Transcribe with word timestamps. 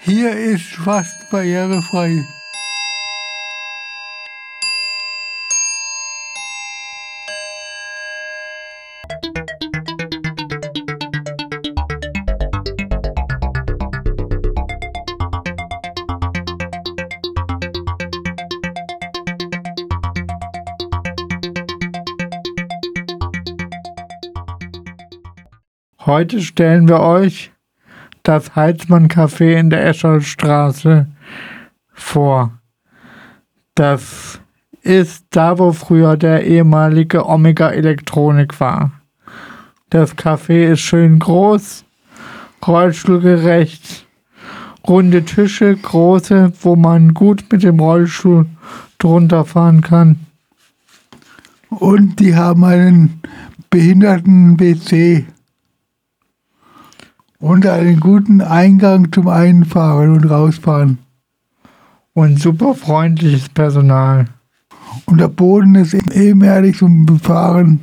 Hier 0.00 0.30
ist 0.30 0.76
fast 0.76 1.28
barrierefrei. 1.30 2.24
Heute 26.06 26.40
stellen 26.40 26.88
wir 26.88 27.00
euch 27.00 27.52
das 28.28 28.54
Heizmann 28.54 29.08
Café 29.08 29.58
in 29.58 29.70
der 29.70 29.86
Escholstraße 29.86 31.06
vor. 31.94 32.52
Das 33.74 34.38
ist 34.82 35.24
da, 35.30 35.58
wo 35.58 35.72
früher 35.72 36.18
der 36.18 36.44
ehemalige 36.44 37.26
Omega 37.26 37.70
Elektronik 37.70 38.60
war. 38.60 38.92
Das 39.88 40.14
Café 40.14 40.72
ist 40.72 40.80
schön 40.80 41.18
groß, 41.18 41.86
rollstuhlgerecht, 42.66 44.06
runde 44.86 45.24
Tische, 45.24 45.74
große, 45.74 46.52
wo 46.60 46.76
man 46.76 47.14
gut 47.14 47.46
mit 47.50 47.62
dem 47.62 47.80
Rollstuhl 47.80 48.44
drunter 48.98 49.46
fahren 49.46 49.80
kann. 49.80 50.26
Und 51.70 52.20
die 52.20 52.36
haben 52.36 52.62
einen 52.64 53.22
Behinderten-WC 53.70 55.24
und 57.40 57.66
einen 57.66 58.00
guten 58.00 58.40
Eingang 58.40 59.12
zum 59.12 59.28
Einfahren 59.28 60.10
und 60.10 60.24
Rausfahren. 60.24 60.98
Und 62.12 62.40
super 62.40 62.74
freundliches 62.74 63.48
Personal. 63.48 64.26
Und 65.06 65.20
der 65.20 65.28
Boden 65.28 65.76
ist 65.76 65.94
ebenerdig 65.94 66.78
zum 66.78 67.06
Befahren. 67.06 67.80